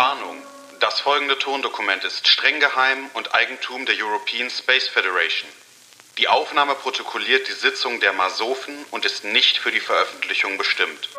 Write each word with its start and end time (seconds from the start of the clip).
Warnung. 0.00 0.36
Das 0.80 1.00
folgende 1.00 1.38
Tondokument 1.38 2.04
ist 2.04 2.26
streng 2.26 2.58
geheim 2.58 3.10
und 3.12 3.34
Eigentum 3.34 3.84
der 3.84 3.96
European 4.02 4.48
Space 4.48 4.88
Federation. 4.88 5.50
Die 6.16 6.26
Aufnahme 6.26 6.74
protokolliert 6.74 7.46
die 7.46 7.52
Sitzung 7.52 8.00
der 8.00 8.14
Masofen 8.14 8.72
und 8.92 9.04
ist 9.04 9.26
nicht 9.26 9.58
für 9.58 9.70
die 9.70 9.80
Veröffentlichung 9.80 10.56
bestimmt. 10.56 11.10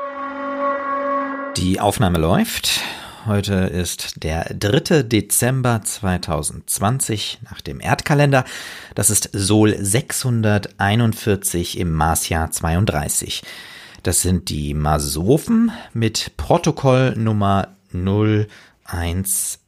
Die 1.57 1.79
Aufnahme 1.79 2.17
läuft. 2.17 2.81
Heute 3.28 3.54
ist 3.54 4.24
der 4.24 4.52
3. 4.52 5.04
Dezember 5.04 5.84
2020 5.84 7.38
nach 7.52 7.62
dem 7.62 7.82
Erdkalender. 7.82 8.46
Das 8.96 9.12
ist 9.12 9.29
Sol 9.32 9.76
641 9.78 11.78
im 11.78 11.94
Marsjahr 11.94 12.50
32. 12.50 13.44
Das 14.02 14.24
sind 14.24 14.50
die 14.50 14.74
Masofen 14.74 15.72
mit 15.94 16.36
Protokoll 16.36 17.13
Nummer 17.16 17.77
011. 17.94 19.59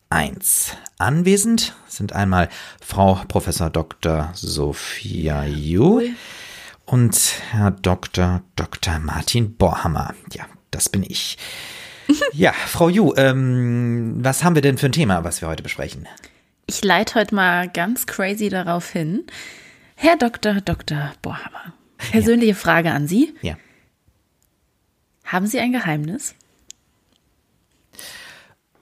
Anwesend 1.00 1.74
sind 1.88 2.14
einmal 2.14 2.50
Frau 2.82 3.16
Professor 3.28 3.70
Dr. 3.70 4.32
Sophia 4.36 5.46
Ju 5.46 6.02
und 6.86 7.42
Herr 7.52 7.72
Dr. 7.72 8.44
Dr. 8.56 9.00
Martin 9.00 9.56
Borhammer. 9.56 10.14
Ja, 10.32 10.46
das 10.72 10.90
bin 10.90 11.04
ich. 11.04 11.38
Ja, 12.34 12.52
Frau 12.52 12.90
Ju, 12.90 13.14
ähm, 13.16 14.18
was 14.20 14.44
haben 14.44 14.56
wir 14.56 14.62
denn 14.62 14.78
für 14.78 14.88
ein 14.88 14.92
Thema, 14.92 15.24
was 15.24 15.40
wir 15.42 15.48
heute 15.48 15.64
besprechen? 15.64 16.06
Ich 16.66 16.84
leite 16.84 17.16
heute 17.16 17.34
mal 17.34 17.70
ganz 17.70 18.06
crazy 18.06 18.50
darauf 18.50 18.90
hin. 18.90 19.24
Herr 19.96 20.18
Dr. 20.18 20.60
Dr. 20.62 21.14
Borhammer, 21.22 21.74
persönliche 22.12 22.52
ja. 22.52 22.58
Frage 22.58 22.92
an 22.92 23.08
Sie. 23.08 23.34
Ja. 23.42 23.56
Haben 25.24 25.48
Sie 25.48 25.60
ein 25.60 25.72
Geheimnis? 25.72 26.36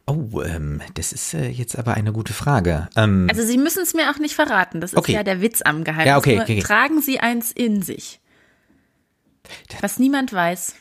Oh, 0.07 0.41
ähm, 0.41 0.81
das 0.95 1.13
ist 1.13 1.33
äh, 1.33 1.47
jetzt 1.49 1.77
aber 1.77 1.93
eine 1.93 2.11
gute 2.11 2.33
Frage. 2.33 2.89
Ähm, 2.95 3.27
also 3.29 3.43
Sie 3.43 3.57
müssen 3.57 3.83
es 3.83 3.93
mir 3.93 4.11
auch 4.11 4.17
nicht 4.17 4.35
verraten. 4.35 4.81
Das 4.81 4.93
ist 4.93 4.97
okay. 4.97 5.13
ja 5.13 5.23
der 5.23 5.41
Witz 5.41 5.61
am 5.61 5.83
Geheimnis. 5.83 6.07
Ja, 6.07 6.17
okay, 6.17 6.39
okay. 6.39 6.59
Tragen 6.59 7.01
Sie 7.01 7.19
eins 7.19 7.51
in 7.51 7.81
sich, 7.81 8.19
was 9.79 9.99
niemand 9.99 10.33
weiß. 10.33 10.75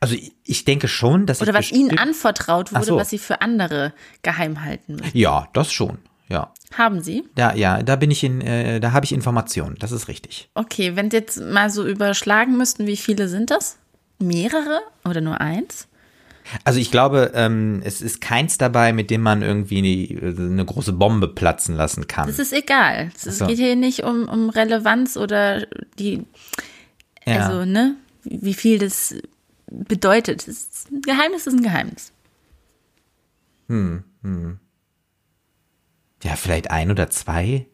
Also 0.00 0.16
ich 0.44 0.64
denke 0.64 0.88
schon, 0.88 1.26
dass 1.26 1.40
oder 1.40 1.54
was 1.54 1.72
Ihnen 1.72 1.98
anvertraut 1.98 2.72
wurde, 2.72 2.84
so. 2.84 2.96
was 2.96 3.10
Sie 3.10 3.18
für 3.18 3.40
andere 3.40 3.92
geheim 4.22 4.64
halten 4.64 4.96
müssen. 4.96 5.16
Ja, 5.16 5.48
das 5.52 5.72
schon. 5.72 5.98
Ja. 6.28 6.52
Haben 6.76 7.02
Sie? 7.02 7.24
Da, 7.34 7.54
ja, 7.54 7.82
da 7.82 7.96
bin 7.96 8.10
ich 8.10 8.24
in, 8.24 8.40
äh, 8.40 8.80
da 8.80 8.92
habe 8.92 9.04
ich 9.04 9.12
Informationen. 9.12 9.76
Das 9.78 9.92
ist 9.92 10.08
richtig. 10.08 10.48
Okay, 10.54 10.96
wenn 10.96 11.10
Sie 11.10 11.18
jetzt 11.18 11.40
mal 11.40 11.68
so 11.68 11.86
überschlagen 11.86 12.56
müssten, 12.56 12.86
wie 12.86 12.96
viele 12.96 13.28
sind 13.28 13.50
das? 13.50 13.78
Mehrere 14.18 14.80
oder 15.04 15.20
nur 15.20 15.40
eins? 15.40 15.88
Also 16.64 16.80
ich 16.80 16.90
glaube, 16.90 17.32
ähm, 17.34 17.80
es 17.84 18.02
ist 18.02 18.20
keins 18.20 18.58
dabei, 18.58 18.92
mit 18.92 19.10
dem 19.10 19.22
man 19.22 19.42
irgendwie 19.42 20.18
eine, 20.18 20.36
eine 20.36 20.64
große 20.64 20.92
Bombe 20.92 21.28
platzen 21.28 21.76
lassen 21.76 22.06
kann. 22.06 22.26
Das 22.26 22.38
ist 22.38 22.52
egal. 22.52 23.10
Es 23.14 23.38
so. 23.38 23.46
geht 23.46 23.58
hier 23.58 23.76
nicht 23.76 24.04
um, 24.04 24.28
um 24.28 24.50
Relevanz 24.50 25.16
oder 25.16 25.66
die, 25.98 26.24
ja. 27.26 27.46
also, 27.46 27.64
ne, 27.64 27.96
wie 28.24 28.54
viel 28.54 28.78
das 28.78 29.14
bedeutet. 29.70 30.46
Das 30.46 30.86
ein 30.90 31.00
Geheimnis 31.02 31.46
ist 31.46 31.54
ein 31.54 31.62
Geheimnis. 31.62 32.12
Hm, 33.68 34.04
hm. 34.22 34.58
Ja, 36.22 36.36
vielleicht 36.36 36.70
ein 36.70 36.90
oder 36.90 37.10
zwei. 37.10 37.66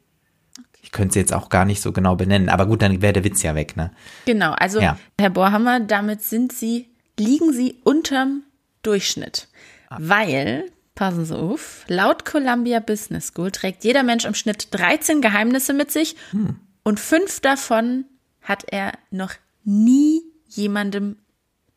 Ich 0.80 0.92
könnte 0.92 1.14
sie 1.14 1.20
jetzt 1.20 1.34
auch 1.34 1.50
gar 1.50 1.64
nicht 1.64 1.82
so 1.82 1.92
genau 1.92 2.16
benennen, 2.16 2.48
aber 2.48 2.66
gut, 2.66 2.80
dann 2.80 3.02
wäre 3.02 3.12
der 3.12 3.24
Witz 3.24 3.42
ja 3.42 3.54
weg, 3.54 3.76
ne? 3.76 3.90
Genau, 4.24 4.52
also 4.52 4.80
ja. 4.80 4.98
Herr 5.20 5.30
Bohrhammer, 5.30 5.80
damit 5.80 6.22
sind 6.22 6.52
Sie, 6.52 6.88
liegen 7.18 7.52
Sie 7.52 7.76
unterm 7.84 8.44
Durchschnitt. 8.88 9.48
Ah. 9.90 9.98
Weil, 10.00 10.70
passen 10.94 11.26
Sie 11.26 11.36
auf, 11.36 11.84
laut 11.88 12.24
Columbia 12.24 12.80
Business 12.80 13.28
School 13.28 13.50
trägt 13.50 13.84
jeder 13.84 14.02
Mensch 14.02 14.24
im 14.24 14.34
Schnitt 14.34 14.68
13 14.70 15.20
Geheimnisse 15.20 15.74
mit 15.74 15.90
sich 15.90 16.16
hm. 16.30 16.58
und 16.84 16.98
fünf 16.98 17.40
davon 17.40 18.06
hat 18.40 18.64
er 18.68 18.92
noch 19.10 19.32
nie 19.64 20.22
jemandem 20.48 21.16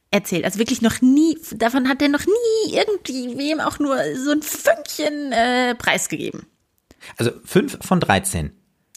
erzählt. 0.10 0.46
Also 0.46 0.58
wirklich 0.58 0.82
noch 0.82 1.02
nie, 1.02 1.38
davon 1.56 1.90
hat 1.90 2.02
er 2.02 2.08
noch 2.08 2.26
nie 2.26 2.74
irgendwie 2.74 3.38
wem 3.38 3.60
auch 3.60 3.78
nur 3.80 3.98
so 4.16 4.32
ein 4.32 4.42
Fünkchen 4.42 5.34
äh, 5.34 5.76
preisgegeben. 5.76 6.46
Also 7.18 7.32
fünf 7.44 7.78
von 7.82 8.00
13. 8.00 8.52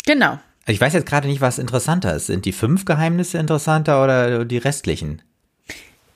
Genau. 0.07 0.39
Ich 0.67 0.81
weiß 0.81 0.93
jetzt 0.93 1.07
gerade 1.07 1.27
nicht, 1.27 1.41
was 1.41 1.59
interessanter 1.59 2.15
ist. 2.15 2.27
Sind 2.27 2.45
die 2.45 2.53
fünf 2.53 2.85
Geheimnisse 2.85 3.39
interessanter 3.39 4.03
oder 4.03 4.45
die 4.45 4.59
restlichen? 4.59 5.21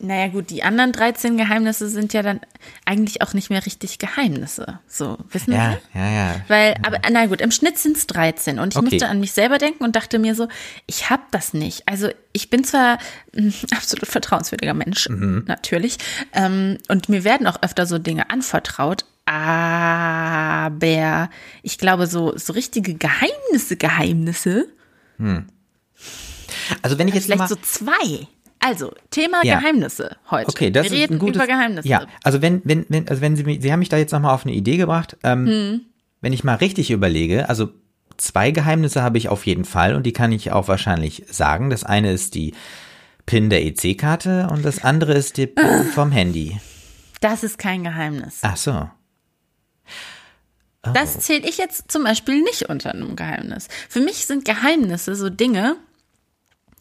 Naja 0.00 0.28
gut, 0.28 0.50
die 0.50 0.62
anderen 0.62 0.92
13 0.92 1.36
Geheimnisse 1.36 1.88
sind 1.88 2.12
ja 2.12 2.22
dann 2.22 2.41
eigentlich 2.84 3.20
auch 3.20 3.34
nicht 3.34 3.50
mehr 3.50 3.66
richtig 3.66 3.98
Geheimnisse. 3.98 4.78
So, 4.86 5.19
wissen 5.31 5.53
ja, 5.53 5.72
Sie? 5.72 5.98
Ja, 5.98 6.10
ja, 6.10 6.36
Weil, 6.47 6.76
aber 6.86 7.00
na 7.10 7.26
gut, 7.26 7.41
im 7.41 7.50
Schnitt 7.50 7.78
sind 7.78 7.97
es 7.97 8.06
13 8.06 8.60
und 8.60 8.75
ich 8.75 8.78
okay. 8.78 8.91
musste 8.91 9.09
an 9.09 9.19
mich 9.19 9.32
selber 9.32 9.59
denken 9.59 9.82
und 9.82 9.97
dachte 9.97 10.20
mir 10.20 10.36
so, 10.36 10.47
ich 10.86 11.10
habe 11.10 11.25
das 11.32 11.53
nicht. 11.53 11.88
Also 11.88 12.10
ich 12.32 12.48
bin 12.48 12.62
zwar 12.62 12.98
ein 13.36 13.53
absolut 13.76 14.06
vertrauenswürdiger 14.06 14.75
Mensch, 14.75 15.09
mhm. 15.09 15.42
natürlich, 15.48 15.98
ähm, 16.32 16.78
und 16.86 17.09
mir 17.09 17.25
werden 17.25 17.48
auch 17.48 17.60
öfter 17.62 17.84
so 17.84 17.98
Dinge 17.98 18.30
anvertraut, 18.30 19.04
aber 19.28 21.28
ich 21.62 21.76
glaube, 21.76 22.06
so, 22.06 22.38
so 22.38 22.53
richtige 22.53 22.94
Geheimnisse, 22.94 23.76
Geheimnisse. 23.76 24.69
Hm. 25.19 25.47
Also 26.82 26.98
wenn 26.98 27.09
ich 27.09 27.15
jetzt 27.15 27.25
vielleicht 27.25 27.41
mal 27.41 27.48
so 27.48 27.56
zwei. 27.56 28.28
Also, 28.60 28.92
Thema 29.10 29.44
ja. 29.44 29.58
Geheimnisse 29.58 30.16
heute. 30.30 30.48
Okay, 30.48 30.70
das 30.70 30.91
Wir 30.91 31.04
ist 31.04 31.10
ein 31.10 31.19
gutes, 31.19 31.36
über 31.36 31.46
Geheimnisse. 31.46 31.88
Ja, 31.88 32.06
also 32.24 32.42
wenn, 32.42 32.60
wenn, 32.64 32.86
wenn, 32.88 33.08
also 33.08 33.22
wenn 33.22 33.36
Sie, 33.36 33.60
Sie 33.60 33.72
haben 33.72 33.78
mich 33.78 33.88
da 33.88 33.96
jetzt 33.96 34.12
nochmal 34.12 34.34
auf 34.34 34.44
eine 34.44 34.54
Idee 34.54 34.76
gebracht. 34.76 35.16
Ähm, 35.22 35.46
hm. 35.46 35.80
Wenn 36.20 36.32
ich 36.32 36.42
mal 36.42 36.56
richtig 36.56 36.91
überlege, 36.91 37.48
also 37.48 37.68
zwei 38.16 38.50
Geheimnisse 38.50 39.02
habe 39.02 39.18
ich 39.18 39.28
auf 39.28 39.47
jeden 39.47 39.64
Fall 39.64 39.94
und 39.94 40.04
die 40.04 40.12
kann 40.12 40.32
ich 40.32 40.50
auch 40.50 40.66
wahrscheinlich 40.66 41.24
sagen. 41.30 41.70
Das 41.70 41.84
eine 41.84 42.12
ist 42.12 42.34
die 42.34 42.54
PIN 43.26 43.50
der 43.50 43.64
EC-Karte 43.64 44.48
und 44.50 44.64
das 44.64 44.82
andere 44.82 45.14
ist 45.14 45.36
die 45.36 45.47
PIN 45.47 45.84
vom 45.94 46.10
Handy. 46.10 46.60
Das 47.20 47.44
ist 47.44 47.58
kein 47.58 47.84
Geheimnis. 47.84 48.41
Ach 48.42 48.56
so. 48.56 48.88
Oh. 50.86 50.91
Das 50.92 51.20
zähle 51.20 51.48
ich 51.48 51.58
jetzt 51.58 51.91
zum 51.91 52.04
Beispiel 52.04 52.42
nicht 52.42 52.68
unter 52.68 52.92
einem 52.92 53.16
Geheimnis. 53.16 53.68
Für 53.88 54.00
mich 54.00 54.26
sind 54.26 54.44
Geheimnisse 54.44 55.14
so 55.14 55.28
Dinge, 55.28 55.76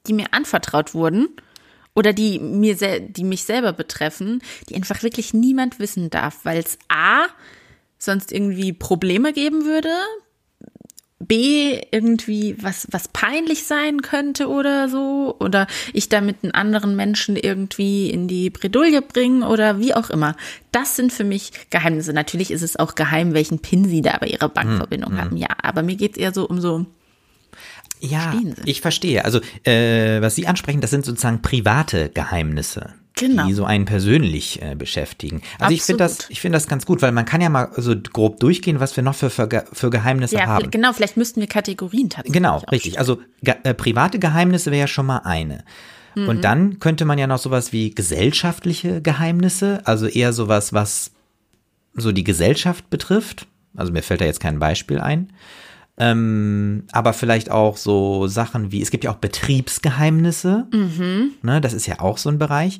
die 0.07 0.13
mir 0.13 0.27
anvertraut 0.31 0.93
wurden 0.93 1.29
oder 1.97 2.13
die 2.13 2.37
mir 2.37 2.75
die 2.75 3.23
mich 3.23 3.43
selber 3.43 3.73
betreffen, 3.73 4.39
die 4.69 4.75
einfach 4.75 5.01
wirklich 5.01 5.33
niemand 5.33 5.79
wissen 5.79 6.11
darf, 6.11 6.41
weil 6.43 6.59
es 6.59 6.77
a 6.89 7.25
sonst 7.97 8.31
irgendwie 8.31 8.71
Probleme 8.71 9.33
geben 9.33 9.65
würde, 9.65 9.89
B 11.17 11.81
irgendwie 11.89 12.55
was 12.61 12.87
was 12.91 13.07
peinlich 13.07 13.63
sein 13.63 14.03
könnte 14.03 14.47
oder 14.47 14.89
so 14.89 15.35
oder 15.39 15.65
ich 15.91 16.07
damit 16.07 16.43
einen 16.43 16.53
anderen 16.53 16.95
Menschen 16.95 17.35
irgendwie 17.35 18.11
in 18.11 18.27
die 18.27 18.51
Bredouille 18.51 19.01
bringen 19.01 19.41
oder 19.41 19.79
wie 19.79 19.95
auch 19.95 20.11
immer. 20.11 20.35
Das 20.71 20.95
sind 20.95 21.11
für 21.11 21.23
mich 21.23 21.51
Geheimnisse. 21.71 22.13
Natürlich 22.13 22.51
ist 22.51 22.61
es 22.61 22.77
auch 22.77 22.93
geheim, 22.93 23.33
welchen 23.33 23.57
PIN 23.57 23.85
sie 23.85 24.03
da 24.03 24.17
bei 24.19 24.27
ihrer 24.27 24.49
Bankverbindung 24.49 25.13
hm, 25.13 25.17
haben. 25.19 25.37
Ja, 25.37 25.49
aber 25.63 25.81
mir 25.81 25.95
geht 25.95 26.11
es 26.11 26.17
eher 26.17 26.31
so 26.31 26.47
um 26.47 26.61
so 26.61 26.85
ja, 27.99 28.33
ich 28.65 28.81
verstehe. 28.81 29.25
Also, 29.25 29.39
äh, 29.63 30.21
was 30.21 30.35
Sie 30.35 30.47
ansprechen, 30.47 30.81
das 30.81 30.91
sind 30.91 31.05
sozusagen 31.05 31.41
private 31.41 32.09
Geheimnisse. 32.09 32.93
Genau. 33.19 33.47
die 33.47 33.53
so 33.53 33.65
einen 33.65 33.85
persönlich 33.85 34.61
äh, 34.61 34.75
beschäftigen. 34.75 35.37
Also 35.37 35.55
Absolut. 35.55 35.73
ich 35.73 35.83
finde 35.83 36.03
das, 36.03 36.29
ich 36.29 36.39
finde 36.39 36.55
das 36.55 36.67
ganz 36.67 36.85
gut, 36.85 37.01
weil 37.01 37.11
man 37.11 37.25
kann 37.25 37.41
ja 37.41 37.49
mal 37.49 37.69
so 37.75 37.95
grob 37.95 38.39
durchgehen, 38.39 38.79
was 38.79 38.95
wir 38.95 39.03
noch 39.03 39.15
für, 39.15 39.31
für, 39.31 39.49
für 39.73 39.89
Geheimnisse 39.89 40.35
ja, 40.35 40.45
haben. 40.45 40.69
Genau, 40.69 40.93
vielleicht 40.93 41.17
müssten 41.17 41.41
wir 41.41 41.47
Kategorien 41.47 42.09
tatsächlich. 42.09 42.33
Genau, 42.33 42.59
richtig. 42.71 42.99
Also 42.99 43.19
ge 43.41 43.55
äh, 43.63 43.73
private 43.73 44.19
Geheimnisse 44.19 44.69
wäre 44.69 44.81
ja 44.81 44.87
schon 44.87 45.07
mal 45.07 45.21
eine. 45.23 45.63
Mhm. 46.13 46.29
Und 46.29 46.43
dann 46.43 46.79
könnte 46.79 47.05
man 47.05 47.17
ja 47.17 47.27
noch 47.27 47.39
sowas 47.39 47.73
wie 47.73 47.89
gesellschaftliche 47.89 49.01
Geheimnisse, 49.01 49.81
also 49.85 50.05
eher 50.05 50.31
sowas, 50.31 50.73
was 50.73 51.11
so 51.95 52.11
die 52.11 52.23
Gesellschaft 52.23 52.89
betrifft. 52.89 53.47
Also 53.75 53.91
mir 53.91 54.03
fällt 54.03 54.21
da 54.21 54.25
jetzt 54.25 54.39
kein 54.39 54.59
Beispiel 54.59 54.99
ein. 54.99 55.33
Ähm, 55.99 56.83
aber 56.91 57.13
vielleicht 57.13 57.49
auch 57.49 57.77
so 57.77 58.27
Sachen 58.27 58.71
wie, 58.71 58.81
es 58.81 58.91
gibt 58.91 59.03
ja 59.03 59.11
auch 59.11 59.17
Betriebsgeheimnisse. 59.17 60.67
Mhm. 60.71 61.31
Ne, 61.41 61.59
das 61.59 61.73
ist 61.73 61.87
ja 61.87 61.99
auch 61.99 62.17
so 62.17 62.29
ein 62.29 62.37
Bereich. 62.37 62.79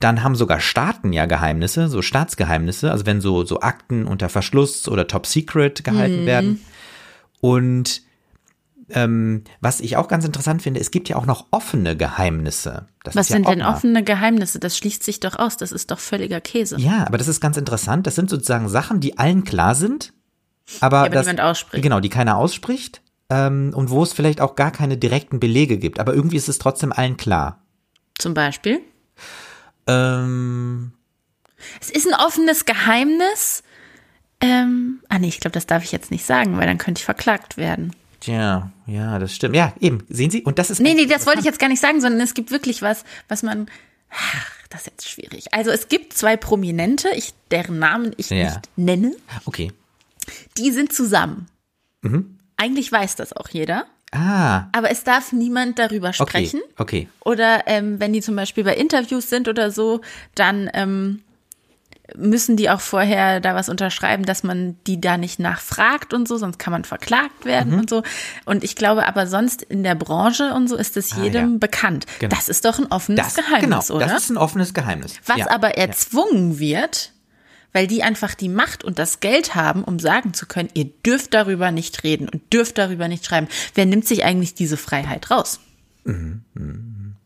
Dann 0.00 0.22
haben 0.22 0.34
sogar 0.34 0.60
Staaten 0.60 1.12
ja 1.12 1.26
Geheimnisse, 1.26 1.88
so 1.88 2.02
Staatsgeheimnisse, 2.02 2.90
also 2.90 3.06
wenn 3.06 3.20
so, 3.20 3.44
so 3.44 3.60
Akten 3.60 4.06
unter 4.06 4.28
Verschluss 4.28 4.88
oder 4.88 5.06
Top 5.06 5.26
Secret 5.26 5.84
gehalten 5.84 6.22
mhm. 6.22 6.26
werden. 6.26 6.60
Und 7.40 8.02
ähm, 8.90 9.44
was 9.60 9.80
ich 9.80 9.96
auch 9.96 10.08
ganz 10.08 10.24
interessant 10.24 10.60
finde, 10.60 10.80
es 10.80 10.90
gibt 10.90 11.08
ja 11.08 11.16
auch 11.16 11.24
noch 11.24 11.46
offene 11.50 11.96
Geheimnisse. 11.96 12.88
Das 13.04 13.16
was 13.16 13.28
sind 13.28 13.44
ja 13.44 13.54
denn 13.54 13.62
offene 13.62 14.04
Geheimnisse? 14.04 14.58
Das 14.58 14.76
schließt 14.76 15.02
sich 15.02 15.20
doch 15.20 15.38
aus, 15.38 15.56
das 15.56 15.72
ist 15.72 15.90
doch 15.90 15.98
völliger 15.98 16.40
Käse. 16.40 16.78
Ja, 16.78 17.06
aber 17.06 17.16
das 17.16 17.28
ist 17.28 17.40
ganz 17.40 17.56
interessant. 17.56 18.06
Das 18.06 18.14
sind 18.14 18.28
sozusagen 18.28 18.68
Sachen, 18.68 19.00
die 19.00 19.18
allen 19.18 19.44
klar 19.44 19.74
sind, 19.74 20.12
aber, 20.80 20.98
ja, 20.98 21.02
aber 21.04 21.22
das, 21.22 21.38
ausspricht. 21.38 21.82
Genau, 21.82 22.00
die 22.00 22.08
keiner 22.08 22.36
ausspricht 22.36 23.00
ähm, 23.30 23.72
und 23.74 23.90
wo 23.90 24.02
es 24.02 24.12
vielleicht 24.12 24.40
auch 24.40 24.54
gar 24.56 24.70
keine 24.70 24.96
direkten 24.96 25.40
Belege 25.40 25.78
gibt. 25.78 25.98
Aber 26.00 26.14
irgendwie 26.14 26.36
ist 26.36 26.48
es 26.48 26.58
trotzdem 26.58 26.92
allen 26.92 27.16
klar. 27.16 27.62
Zum 28.18 28.34
Beispiel? 28.34 28.80
Ähm, 29.86 30.92
es 31.80 31.90
ist 31.90 32.06
ein 32.06 32.14
offenes 32.14 32.64
Geheimnis, 32.64 33.62
Ähm, 34.40 35.00
ah 35.08 35.18
nee, 35.20 35.28
ich 35.28 35.38
glaube, 35.38 35.54
das 35.54 35.66
darf 35.66 35.84
ich 35.84 35.92
jetzt 35.92 36.10
nicht 36.10 36.26
sagen, 36.26 36.56
weil 36.58 36.66
dann 36.66 36.78
könnte 36.78 36.98
ich 36.98 37.04
verklagt 37.04 37.56
werden. 37.56 37.94
Tja, 38.18 38.70
ja, 38.86 39.18
das 39.20 39.34
stimmt. 39.34 39.54
Ja, 39.54 39.72
eben, 39.80 40.04
sehen 40.08 40.30
Sie? 40.32 40.42
Und 40.42 40.58
das 40.58 40.70
ist. 40.70 40.80
Nee, 40.80 40.94
nee, 40.94 41.06
das 41.06 41.26
wollte 41.26 41.38
ich 41.40 41.44
jetzt 41.44 41.58
gar 41.60 41.68
nicht 41.68 41.80
sagen, 41.80 42.00
sondern 42.00 42.20
es 42.20 42.34
gibt 42.34 42.50
wirklich 42.50 42.82
was, 42.82 43.04
was 43.28 43.42
man. 43.44 43.68
Ach, 44.10 44.46
das 44.68 44.80
ist 44.82 44.86
jetzt 44.88 45.08
schwierig. 45.08 45.52
Also 45.54 45.70
es 45.70 45.86
gibt 45.88 46.12
zwei 46.12 46.36
Prominente, 46.36 47.08
ich, 47.14 47.34
deren 47.52 47.78
Namen 47.78 48.12
ich 48.16 48.30
Ja. 48.30 48.44
nicht 48.44 48.70
nenne, 48.76 49.12
Okay. 49.44 49.72
Die 50.58 50.70
sind 50.70 50.92
zusammen. 50.92 51.46
Mhm. 52.02 52.38
Eigentlich 52.56 52.90
weiß 52.92 53.16
das 53.16 53.32
auch 53.32 53.48
jeder, 53.48 53.86
Ah, 54.14 54.66
aber 54.72 54.90
es 54.90 55.04
darf 55.04 55.32
niemand 55.32 55.78
darüber 55.78 56.08
okay. 56.10 56.22
sprechen. 56.46 56.60
Okay. 56.76 57.08
Oder 57.24 57.62
ähm, 57.66 57.98
wenn 57.98 58.12
die 58.12 58.20
zum 58.20 58.36
Beispiel 58.36 58.62
bei 58.62 58.76
Interviews 58.76 59.30
sind 59.30 59.48
oder 59.48 59.70
so, 59.70 60.02
dann 60.34 60.68
ähm, 60.74 61.22
müssen 62.14 62.56
die 62.58 62.68
auch 62.68 62.82
vorher 62.82 63.40
da 63.40 63.54
was 63.54 63.70
unterschreiben, 63.70 64.26
dass 64.26 64.42
man 64.42 64.76
die 64.86 65.00
da 65.00 65.16
nicht 65.16 65.38
nachfragt 65.38 66.12
und 66.12 66.28
so, 66.28 66.36
sonst 66.36 66.58
kann 66.58 66.72
man 66.72 66.84
verklagt 66.84 67.44
Mhm. 67.44 67.48
werden 67.48 67.74
und 67.78 67.88
so. 67.88 68.02
Und 68.44 68.64
ich 68.64 68.76
glaube 68.76 69.06
aber 69.06 69.26
sonst 69.26 69.62
in 69.62 69.82
der 69.82 69.94
Branche 69.94 70.52
und 70.52 70.68
so 70.68 70.76
ist 70.76 70.98
es 70.98 71.16
jedem 71.16 71.44
Ah, 71.44 71.52
ja. 71.52 71.58
bekannt. 71.58 72.04
Genau. 72.18 72.34
Das 72.36 72.50
ist 72.50 72.66
doch 72.66 72.78
ein 72.78 72.86
offenes 72.92 73.24
Das, 73.24 73.34
Geheimnis, 73.36 73.86
genau, 73.86 73.96
oder? 73.96 74.06
das 74.08 74.24
ist 74.24 74.30
ein 74.30 74.36
offenes 74.36 74.74
Geheimnis. 74.74 75.14
Was 75.24 75.38
ja. 75.38 75.50
aber 75.50 75.78
erzwungen 75.78 76.58
wird, 76.58 77.12
weil 77.72 77.86
die 77.86 78.02
einfach 78.02 78.34
die 78.34 78.48
Macht 78.48 78.84
und 78.84 78.98
das 78.98 79.20
Geld 79.20 79.54
haben, 79.54 79.82
um 79.84 79.98
sagen 79.98 80.34
zu 80.34 80.46
können, 80.46 80.68
ihr 80.74 80.84
dürft 80.84 81.32
darüber 81.34 81.70
nicht 81.70 82.04
reden 82.04 82.28
und 82.28 82.52
dürft 82.52 82.78
darüber 82.78 83.08
nicht 83.08 83.24
schreiben. 83.24 83.48
Wer 83.74 83.86
nimmt 83.86 84.06
sich 84.06 84.24
eigentlich 84.24 84.54
diese 84.54 84.76
Freiheit 84.76 85.30
raus? 85.30 85.60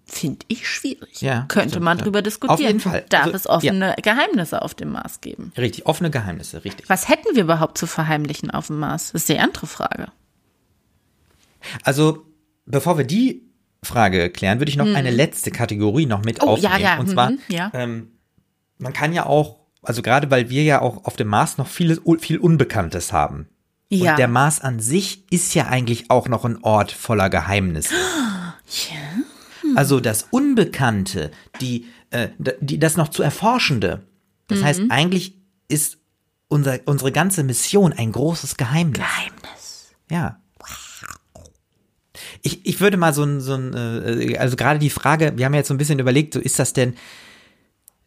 Finde 0.08 0.46
ich 0.48 0.69
schwierig. 0.69 1.20
Mhm, 1.20 1.26
Ja, 1.26 1.44
Könnte 1.48 1.70
stimmt, 1.70 1.84
man 1.84 1.98
ja. 1.98 2.04
drüber 2.04 2.22
diskutieren. 2.22 2.54
Auf 2.54 2.60
jeden 2.60 2.81
Fall. 2.81 3.04
Darf 3.08 3.25
Also, 3.25 3.37
es 3.37 3.46
offene 3.48 3.96
Geheimnisse 4.02 4.62
auf 4.62 4.75
dem 4.75 4.90
Mars 4.93 5.20
geben? 5.20 5.52
Richtig, 5.56 5.87
offene 5.87 6.10
Geheimnisse, 6.10 6.64
richtig. 6.64 6.88
Was 6.88 7.08
hätten 7.08 7.34
wir 7.34 7.43
überhaupt 7.43 7.76
zu 7.78 7.87
verheimlichen 7.87 8.50
auf 8.52 8.69
dem 8.69 8.78
Mars? 8.78 9.12
Das 9.12 9.22
ist 9.22 9.28
die 9.28 9.38
andere 9.38 9.66
Frage. 9.66 10.08
Also, 11.82 12.25
bevor 12.66 12.98
wir 12.98 13.04
die 13.04 13.43
Frage 13.82 14.31
klären, 14.31 14.60
würde 14.60 14.70
ich 14.70 14.76
noch 14.76 14.87
eine 14.87 15.10
letzte 15.10 15.50
Kategorie 15.50 16.06
noch 16.06 16.22
mit 16.25 16.40
Mhm. 16.40 16.48
Oh, 16.48 16.52
aufnehmen. 16.52 16.72
ja, 16.75 16.78
ja, 16.94 16.98
Und 17.00 17.08
zwar, 17.08 17.31
mhm, 17.31 17.38
ja. 17.48 17.70
ähm, 17.75 18.12
man 18.78 18.93
kann 18.93 19.12
ja 19.12 19.26
auch, 19.26 19.58
also 19.86 20.02
gerade 20.02 20.30
weil 20.30 20.50
wir 20.50 20.62
ja 20.62 20.80
auch 20.80 21.04
auf 21.04 21.16
dem 21.16 21.28
Mars 21.28 21.58
noch 21.58 21.68
vieles, 21.68 22.00
viel 22.20 22.38
Unbekanntes 22.38 23.12
haben. 23.12 23.48
Ja. 23.88 24.12
Und 24.12 24.18
der 24.18 24.28
Mars 24.28 24.60
an 24.60 24.80
sich 24.80 25.24
ist 25.30 25.54
ja 25.54 25.66
eigentlich 25.66 26.10
auch 26.10 26.28
noch 26.28 26.44
ein 26.44 26.62
Ort 26.62 26.90
voller 26.92 27.30
Geheimnisse. 27.30 27.94
Also 29.74 30.00
das 30.00 30.26
Unbekannte, 30.30 31.30
die, 31.60 31.86
äh, 32.10 32.28
die, 32.60 32.78
das 32.78 32.96
noch 32.96 33.08
zu 33.08 33.22
Erforschende. 33.22 34.02
Das 34.48 34.62
heißt, 34.62 34.80
Mhm. 34.80 34.90
eigentlich 34.90 35.34
ist 35.68 35.98
unser, 36.48 36.78
unsere 36.86 37.12
ganze 37.12 37.42
Mission 37.42 37.92
ein 37.92 38.12
großes 38.12 38.56
Geheimnis. 38.56 38.98
Geheimnis. 38.98 39.94
Ja. 40.10 40.40
Ich, 42.42 42.64
ich 42.64 42.80
würde 42.80 42.96
mal 42.96 43.12
so 43.12 43.24
ein, 43.24 43.40
so 43.40 43.54
ein 43.54 43.74
äh, 43.74 44.36
also 44.38 44.56
gerade 44.56 44.78
die 44.78 44.90
Frage, 44.90 45.32
wir 45.36 45.44
haben 45.44 45.54
ja 45.54 45.58
jetzt 45.58 45.68
so 45.68 45.74
ein 45.74 45.78
bisschen 45.78 45.98
überlegt, 45.98 46.34
so 46.34 46.40
ist 46.40 46.58
das 46.58 46.72
denn, 46.72 46.94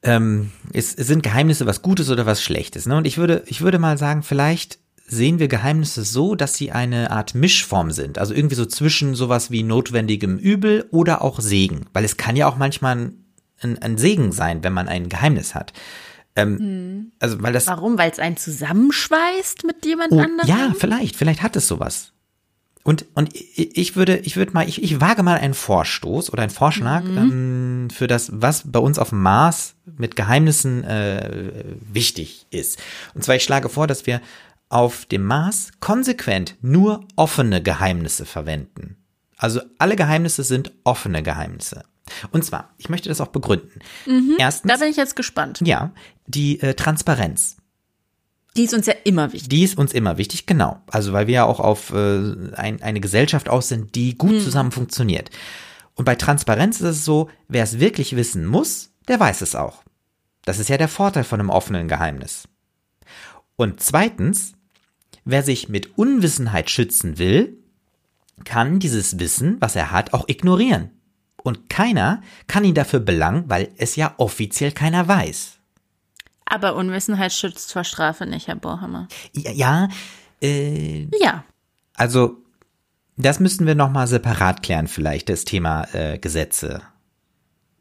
ähm, 0.03 0.51
ist, 0.73 0.97
sind 0.97 1.23
Geheimnisse 1.23 1.65
was 1.65 1.81
Gutes 1.81 2.09
oder 2.09 2.25
was 2.25 2.41
Schlechtes? 2.41 2.85
Ne? 2.85 2.95
Und 2.97 3.05
ich 3.07 3.17
würde, 3.17 3.43
ich 3.47 3.61
würde 3.61 3.79
mal 3.79 3.97
sagen, 3.97 4.23
vielleicht 4.23 4.79
sehen 5.05 5.39
wir 5.39 5.47
Geheimnisse 5.47 6.03
so, 6.03 6.35
dass 6.35 6.53
sie 6.53 6.71
eine 6.71 7.11
Art 7.11 7.33
Mischform 7.35 7.91
sind. 7.91 8.17
Also 8.19 8.33
irgendwie 8.33 8.55
so 8.55 8.65
zwischen 8.65 9.15
sowas 9.15 9.49
wie 9.51 9.63
notwendigem 9.63 10.37
Übel 10.37 10.87
oder 10.91 11.23
auch 11.23 11.39
Segen. 11.39 11.87
Weil 11.93 12.05
es 12.05 12.17
kann 12.17 12.35
ja 12.35 12.47
auch 12.47 12.57
manchmal 12.57 12.95
ein, 12.97 13.25
ein, 13.61 13.77
ein 13.79 13.97
Segen 13.97 14.31
sein, 14.31 14.63
wenn 14.63 14.73
man 14.73 14.87
ein 14.87 15.09
Geheimnis 15.09 15.55
hat. 15.55 15.73
Ähm, 16.35 17.11
Also, 17.19 17.41
weil 17.41 17.53
das. 17.53 17.65
Warum? 17.67 17.97
Weil 17.97 18.11
es 18.11 18.19
einen 18.19 18.37
zusammenschweißt 18.37 19.63
mit 19.65 19.83
jemand 19.85 20.11
Oh, 20.11 20.19
anderem? 20.19 20.47
ja, 20.47 20.73
vielleicht, 20.77 21.15
vielleicht 21.15 21.41
hat 21.41 21.55
es 21.55 21.67
sowas. 21.67 22.13
Und, 22.89 23.05
und 23.13 23.29
ich 23.35 23.95
würde, 23.95 24.17
ich 24.17 24.35
würde 24.35 24.51
mal, 24.53 24.67
ich, 24.67 24.81
ich 24.81 24.99
wage 24.99 25.21
mal 25.21 25.37
einen 25.37 25.53
Vorstoß 25.53 26.33
oder 26.33 26.41
einen 26.41 26.49
Vorschlag 26.49 27.03
ähm, 27.03 27.87
für 27.93 28.07
das, 28.07 28.31
was 28.33 28.63
bei 28.65 28.79
uns 28.79 28.97
auf 28.97 29.09
dem 29.09 29.21
Mars 29.21 29.75
mit 29.95 30.15
Geheimnissen 30.15 30.83
äh, 30.85 31.65
wichtig 31.93 32.47
ist. 32.49 32.79
Und 33.13 33.23
zwar, 33.23 33.35
ich 33.35 33.43
schlage 33.43 33.69
vor, 33.69 33.85
dass 33.85 34.07
wir 34.07 34.21
auf 34.69 35.05
dem 35.05 35.23
Mars 35.23 35.69
konsequent 35.81 36.55
nur 36.63 37.05
offene 37.15 37.61
Geheimnisse 37.61 38.25
verwenden. 38.25 38.97
Also 39.37 39.61
alle 39.77 39.95
Geheimnisse 39.95 40.41
sind 40.41 40.71
offene 40.83 41.21
Geheimnisse. 41.21 41.83
Und 42.31 42.43
zwar, 42.43 42.73
ich 42.79 42.89
möchte 42.89 43.07
das 43.07 43.21
auch 43.21 43.27
begründen. 43.27 43.81
Erstens, 44.39 44.67
Da 44.67 44.77
bin 44.77 44.89
ich 44.89 44.97
jetzt 44.97 45.15
gespannt. 45.15 45.61
ja, 45.63 45.91
die 46.25 46.59
äh, 46.59 46.73
Transparenz. 46.73 47.57
Die 48.57 48.63
ist 48.63 48.73
uns 48.73 48.87
ja 48.87 48.93
immer 49.03 49.31
wichtig. 49.31 49.49
Die 49.49 49.63
ist 49.63 49.77
uns 49.77 49.93
immer 49.93 50.17
wichtig, 50.17 50.45
genau. 50.45 50.81
Also 50.87 51.13
weil 51.13 51.27
wir 51.27 51.33
ja 51.35 51.45
auch 51.45 51.59
auf 51.59 51.91
äh, 51.93 52.33
ein, 52.55 52.81
eine 52.81 52.99
Gesellschaft 52.99 53.47
aus 53.49 53.67
sind, 53.69 53.95
die 53.95 54.17
gut 54.17 54.41
zusammen 54.41 54.71
funktioniert. 54.71 55.29
Und 55.95 56.05
bei 56.05 56.15
Transparenz 56.15 56.81
ist 56.81 56.87
es 56.87 57.05
so, 57.05 57.29
wer 57.47 57.63
es 57.63 57.79
wirklich 57.79 58.15
wissen 58.15 58.45
muss, 58.45 58.91
der 59.07 59.19
weiß 59.19 59.41
es 59.41 59.55
auch. 59.55 59.83
Das 60.45 60.57
ist 60.57 60.69
ja 60.69 60.77
der 60.77 60.87
Vorteil 60.87 61.23
von 61.23 61.39
einem 61.39 61.49
offenen 61.49 61.87
Geheimnis. 61.87 62.47
Und 63.55 63.81
zweitens, 63.81 64.53
wer 65.25 65.43
sich 65.43 65.69
mit 65.69 65.97
Unwissenheit 65.97 66.69
schützen 66.69 67.17
will, 67.17 67.57
kann 68.45 68.79
dieses 68.79 69.19
Wissen, 69.19 69.57
was 69.59 69.75
er 69.75 69.91
hat, 69.91 70.13
auch 70.13 70.27
ignorieren. 70.27 70.91
Und 71.43 71.69
keiner 71.69 72.21
kann 72.47 72.63
ihn 72.63 72.73
dafür 72.73 72.99
belangen, 72.99 73.43
weil 73.47 73.69
es 73.77 73.95
ja 73.95 74.13
offiziell 74.17 74.71
keiner 74.71 75.07
weiß. 75.07 75.58
Aber 76.49 76.75
Unwissenheit 76.75 77.31
schützt 77.31 77.71
vor 77.71 77.83
Strafe 77.83 78.25
nicht, 78.25 78.47
Herr 78.47 78.55
Bohrhammer. 78.55 79.07
Ja, 79.33 79.51
ja 79.51 79.89
äh, 80.41 81.07
Ja. 81.21 81.43
Also, 81.95 82.37
das 83.17 83.39
müssten 83.39 83.67
wir 83.67 83.75
nochmal 83.75 84.07
separat 84.07 84.63
klären, 84.63 84.87
vielleicht, 84.87 85.29
das 85.29 85.45
Thema 85.45 85.83
äh, 85.93 86.17
Gesetze. 86.17 86.81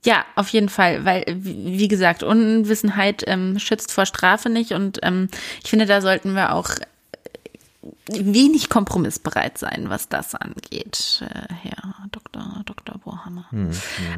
Ja, 0.05 0.25
auf 0.37 0.49
jeden 0.51 0.69
Fall, 0.69 1.05
weil, 1.05 1.25
wie 1.29 1.89
gesagt, 1.89 2.23
Unwissenheit 2.23 3.25
ähm, 3.27 3.59
schützt 3.59 3.93
vor 3.93 4.07
Strafe 4.07 4.49
nicht 4.49 4.73
und 4.73 4.99
ähm, 5.03 5.29
ich 5.63 5.71
finde, 5.71 5.87
da 5.87 6.01
sollten 6.01 6.35
wir 6.35 6.55
auch 6.55 6.71
äh, 6.71 7.91
wenig 8.09 8.69
kompromissbereit 8.69 9.59
sein, 9.59 9.87
was 9.89 10.09
das 10.09 10.35
angeht, 10.35 11.23
äh, 11.23 11.53
Herr 11.53 11.95
Dr. 12.11 12.63
Dr. 12.65 12.99
Bohrhammer. 12.99 13.47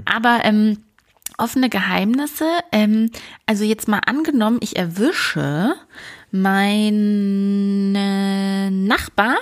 Aber 0.05 0.41
ähm, 0.45 0.79
offene 1.41 1.69
Geheimnisse, 1.69 2.47
ähm, 2.73 3.11
also 3.47 3.65
jetzt 3.65 3.89
mal 3.89 4.01
angenommen, 4.07 4.59
ich 4.63 4.77
erwische 4.77 5.75
meinen 7.91 8.87
Nachbar 8.87 9.37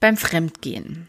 beim 0.00 0.16
Fremdgehen. 0.16 1.08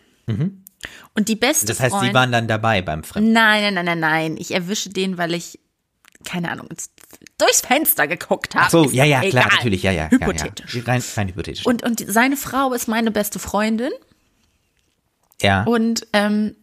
Und 1.16 1.28
die 1.28 1.36
beste 1.36 1.66
Das 1.68 1.80
heißt, 1.80 1.92
Sie 1.92 1.98
Freundin- 1.98 2.14
waren 2.14 2.32
dann 2.32 2.48
dabei 2.48 2.82
beim 2.82 3.04
Fremden. 3.04 3.34
Nein, 3.34 3.62
nein, 3.64 3.74
nein, 3.74 3.86
nein, 3.86 4.00
nein. 4.00 4.38
Ich 4.38 4.52
erwische 4.54 4.90
den, 4.90 5.18
weil 5.18 5.34
ich, 5.34 5.60
keine 6.24 6.52
Ahnung, 6.52 6.70
durchs 7.38 7.62
Fenster 7.62 8.08
geguckt 8.08 8.56
habe. 8.56 8.66
Ach 8.66 8.70
so, 8.70 8.84
Ist 8.86 8.94
ja, 8.94 9.04
ja, 9.06 9.20
egal. 9.24 9.44
klar, 9.44 9.56
natürlich, 9.58 9.84
ja, 9.84 9.92
ja. 9.92 10.10
Hypothetisch. 10.10 10.74
Ja, 10.76 10.82
ja. 10.82 10.86
Rein, 10.88 11.04
rein 11.18 11.28
hypothetisch. 11.28 11.66
Und, 11.66 11.84
und 11.84 12.04
seine 12.08 12.38
Frau 12.38 12.74
ist 12.74 12.88
meine 12.88 13.12
beste 13.12 13.40
Freundin 13.40 13.92
ja. 15.42 15.64
und 15.64 16.08
ähm, 16.14 16.56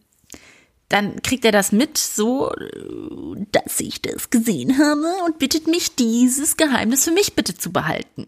dann 0.89 1.21
kriegt 1.21 1.43
er 1.45 1.51
das 1.51 1.71
mit, 1.71 1.97
so, 1.97 2.51
dass 3.51 3.79
ich 3.79 4.01
das 4.01 4.29
gesehen 4.29 4.77
habe 4.77 5.25
und 5.25 5.39
bittet 5.39 5.67
mich, 5.67 5.95
dieses 5.95 6.57
Geheimnis 6.57 7.03
für 7.03 7.11
mich 7.11 7.35
bitte 7.35 7.55
zu 7.55 7.71
behalten. 7.71 8.27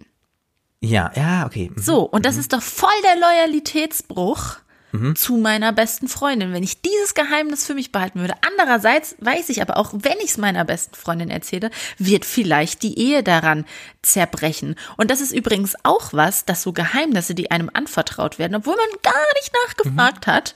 ja, 0.82 1.12
ja, 1.16 1.46
okay. 1.46 1.72
Mhm. 1.74 1.82
So, 1.82 2.02
und 2.02 2.26
das 2.26 2.38
ist 2.38 2.54
doch 2.54 2.62
voll 2.62 2.90
der 3.04 3.16
Loyalitätsbruch 3.20 4.58
zu 5.14 5.38
meiner 5.38 5.72
besten 5.72 6.08
Freundin, 6.08 6.52
wenn 6.52 6.64
ich 6.64 6.82
dieses 6.82 7.14
Geheimnis 7.14 7.64
für 7.64 7.76
mich 7.76 7.92
behalten 7.92 8.22
würde. 8.22 8.34
Andererseits 8.42 9.16
weiß 9.20 9.50
ich 9.50 9.62
aber 9.62 9.78
auch, 9.78 9.94
wenn 9.94 10.18
ich 10.18 10.32
es 10.32 10.38
meiner 10.38 10.66
besten 10.66 10.96
Freundin 10.96 11.30
erzähle, 11.30 11.70
wird 12.00 12.26
vielleicht 12.26 12.82
die 12.82 12.98
Ehe 12.98 13.22
daran 13.22 13.66
zerbrechen. 14.02 14.76
Und 14.98 15.12
das 15.12 15.22
ist 15.22 15.32
übrigens 15.32 15.76
auch 15.84 16.12
was, 16.12 16.46
dass 16.46 16.64
so 16.64 16.74
Geheimnisse, 16.74 17.36
die 17.36 17.52
einem 17.52 17.70
anvertraut 17.72 18.40
werden, 18.40 18.56
obwohl 18.56 18.76
man 18.76 19.02
gar 19.04 19.34
nicht 19.36 19.52
nachgefragt 19.68 20.26
hat, 20.26 20.56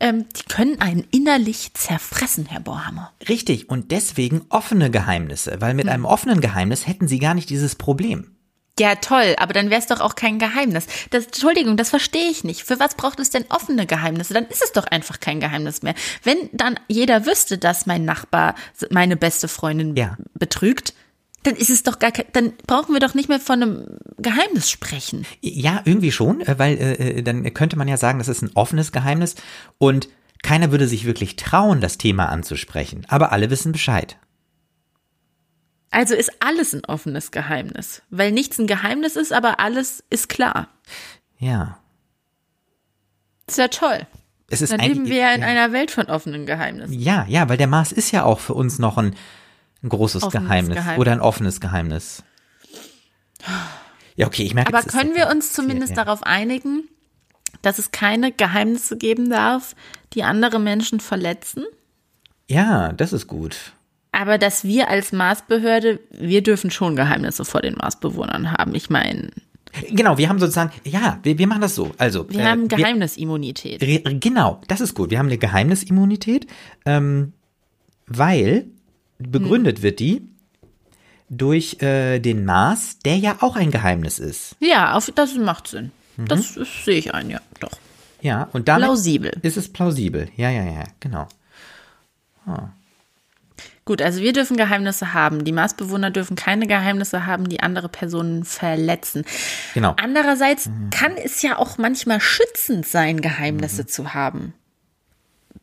ähm, 0.00 0.26
die 0.36 0.44
können 0.44 0.80
einen 0.80 1.04
innerlich 1.10 1.72
zerfressen, 1.74 2.46
Herr 2.46 2.60
Bohrhammer. 2.60 3.12
Richtig, 3.28 3.68
und 3.68 3.90
deswegen 3.90 4.42
offene 4.48 4.90
Geheimnisse, 4.90 5.56
weil 5.60 5.74
mit 5.74 5.86
Hm. 5.86 5.92
einem 5.92 6.04
offenen 6.04 6.40
Geheimnis 6.40 6.86
hätten 6.86 7.08
Sie 7.08 7.18
gar 7.18 7.34
nicht 7.34 7.50
dieses 7.50 7.74
Problem. 7.76 8.32
Ja, 8.80 8.94
toll, 8.94 9.34
aber 9.38 9.52
dann 9.52 9.70
wäre 9.70 9.80
es 9.80 9.88
doch 9.88 9.98
auch 10.00 10.14
kein 10.14 10.38
Geheimnis. 10.38 10.86
Das, 11.10 11.24
Entschuldigung, 11.26 11.76
das 11.76 11.90
verstehe 11.90 12.30
ich 12.30 12.44
nicht. 12.44 12.62
Für 12.62 12.78
was 12.78 12.94
braucht 12.94 13.18
es 13.18 13.30
denn 13.30 13.44
offene 13.48 13.86
Geheimnisse? 13.86 14.34
Dann 14.34 14.46
ist 14.46 14.62
es 14.62 14.70
doch 14.70 14.84
einfach 14.84 15.18
kein 15.18 15.40
Geheimnis 15.40 15.82
mehr. 15.82 15.94
Wenn 16.22 16.36
dann 16.52 16.78
jeder 16.86 17.26
wüsste, 17.26 17.58
dass 17.58 17.86
mein 17.86 18.04
Nachbar 18.04 18.54
meine 18.90 19.16
beste 19.16 19.48
Freundin 19.48 19.96
Ja. 19.96 20.16
betrügt, 20.34 20.94
dann 21.44 21.54
ist 21.54 21.70
es 21.70 21.82
doch 21.82 21.98
gar 21.98 22.12
kein, 22.12 22.26
dann 22.32 22.52
brauchen 22.66 22.92
wir 22.92 23.00
doch 23.00 23.14
nicht 23.14 23.28
mehr 23.28 23.40
von 23.40 23.62
einem 23.62 23.86
Geheimnis 24.18 24.70
sprechen. 24.70 25.24
Ja, 25.40 25.82
irgendwie 25.84 26.12
schon, 26.12 26.40
äh, 26.40 26.58
weil 26.58 26.78
äh, 26.78 27.22
dann 27.22 27.52
könnte 27.54 27.76
man 27.76 27.88
ja 27.88 27.96
sagen, 27.96 28.18
das 28.18 28.28
ist 28.28 28.42
ein 28.42 28.50
offenes 28.54 28.92
Geheimnis 28.92 29.36
und 29.78 30.08
keiner 30.42 30.70
würde 30.70 30.86
sich 30.86 31.04
wirklich 31.04 31.36
trauen, 31.36 31.80
das 31.80 31.98
Thema 31.98 32.26
anzusprechen. 32.26 33.04
Aber 33.08 33.32
alle 33.32 33.50
wissen 33.50 33.72
Bescheid. 33.72 34.16
Also 35.90 36.14
ist 36.14 36.30
alles 36.40 36.74
ein 36.74 36.84
offenes 36.84 37.30
Geheimnis. 37.30 38.02
Weil 38.10 38.32
nichts 38.32 38.58
ein 38.58 38.66
Geheimnis 38.66 39.16
ist, 39.16 39.32
aber 39.32 39.58
alles 39.58 40.04
ist 40.10 40.28
klar. 40.28 40.68
Ja. 41.38 41.78
ist 43.46 43.58
ja 43.58 43.68
toll. 43.68 44.06
Es 44.50 44.62
ist 44.62 44.72
Dann 44.72 44.80
leben 44.80 45.06
wir 45.06 45.16
ja 45.16 45.32
in 45.32 45.42
einer 45.42 45.72
Welt 45.72 45.90
von 45.90 46.06
offenen 46.06 46.46
Geheimnissen. 46.46 46.92
Ja, 46.92 47.26
ja, 47.28 47.48
weil 47.48 47.58
der 47.58 47.66
Mars 47.66 47.92
ist 47.92 48.12
ja 48.12 48.24
auch 48.24 48.40
für 48.40 48.54
uns 48.54 48.78
noch 48.78 48.96
ein, 48.96 49.14
ein 49.82 49.88
großes 49.88 50.22
Offenes 50.24 50.42
Geheimnis, 50.44 50.74
Geheimnis. 50.76 51.00
oder 51.00 51.12
ein 51.12 51.20
offenes 51.20 51.60
Geheimnis. 51.60 52.22
Ja, 54.16 54.26
okay, 54.26 54.42
ich 54.42 54.54
merke 54.54 54.74
Aber 54.74 54.84
können 54.86 55.14
wir 55.14 55.28
uns 55.28 55.52
zumindest 55.52 55.96
ja. 55.96 56.04
darauf 56.04 56.22
einigen, 56.24 56.88
dass 57.62 57.78
es 57.78 57.90
keine 57.92 58.32
Geheimnisse 58.32 58.96
geben 58.96 59.30
darf, 59.30 59.76
die 60.14 60.24
andere 60.24 60.58
Menschen 60.58 60.98
verletzen? 61.00 61.64
Ja, 62.48 62.92
das 62.92 63.12
ist 63.12 63.26
gut. 63.28 63.72
Aber 64.10 64.38
dass 64.38 64.64
wir 64.64 64.88
als 64.88 65.12
Marsbehörde, 65.12 66.00
wir 66.10 66.42
dürfen 66.42 66.70
schon 66.70 66.96
Geheimnisse 66.96 67.44
vor 67.44 67.60
den 67.62 67.74
Marsbewohnern 67.74 68.52
haben. 68.52 68.74
Ich 68.74 68.90
meine, 68.90 69.30
Genau, 69.90 70.16
wir 70.16 70.30
haben 70.30 70.38
sozusagen, 70.38 70.72
ja, 70.84 71.20
wir, 71.22 71.36
wir 71.38 71.46
machen 71.46 71.60
das 71.60 71.74
so. 71.74 71.92
Also, 71.98 72.28
wir 72.30 72.40
äh, 72.40 72.44
haben 72.44 72.68
Geheimnisimmunität. 72.68 73.82
Re- 73.82 74.14
Genau, 74.18 74.62
das 74.66 74.80
ist 74.80 74.94
gut. 74.94 75.10
Wir 75.10 75.18
haben 75.18 75.26
eine 75.26 75.36
Geheimnisimmunität, 75.36 76.46
ähm, 76.86 77.34
weil 78.06 78.66
begründet 79.18 79.82
wird 79.82 79.98
die 80.00 80.22
durch 81.30 81.82
äh, 81.82 82.18
den 82.20 82.44
Mars, 82.46 82.98
der 83.04 83.16
ja 83.16 83.36
auch 83.40 83.54
ein 83.56 83.70
Geheimnis 83.70 84.18
ist. 84.18 84.56
Ja, 84.60 84.94
auf, 84.94 85.10
das 85.14 85.34
macht 85.34 85.68
Sinn. 85.68 85.90
Mhm. 86.16 86.26
Das, 86.28 86.54
das 86.54 86.68
sehe 86.84 86.98
ich 86.98 87.12
ein, 87.14 87.28
ja, 87.30 87.40
doch. 87.60 87.72
Ja, 88.22 88.48
und 88.52 88.66
damit 88.68 88.84
Plausibel. 88.86 89.32
ist 89.42 89.56
es 89.56 89.72
plausibel. 89.72 90.28
Ja, 90.36 90.50
ja, 90.50 90.64
ja, 90.64 90.84
genau. 91.00 91.28
Gut, 93.84 94.02
also 94.02 94.20
wir 94.20 94.32
dürfen 94.32 94.56
Geheimnisse 94.56 95.14
haben. 95.14 95.44
Die 95.44 95.52
Marsbewohner 95.52 96.10
dürfen 96.10 96.36
keine 96.36 96.66
Geheimnisse 96.66 97.24
haben, 97.26 97.48
die 97.48 97.60
andere 97.60 97.88
Personen 97.88 98.44
verletzen. 98.44 99.24
Genau. 99.74 99.94
Andererseits 100.00 100.66
Mhm. 100.66 100.90
kann 100.90 101.12
es 101.16 101.40
ja 101.42 101.56
auch 101.58 101.78
manchmal 101.78 102.20
schützend 102.20 102.86
sein, 102.86 103.20
Geheimnisse 103.20 103.82
Mhm. 103.82 103.88
zu 103.88 104.14
haben. 104.14 104.54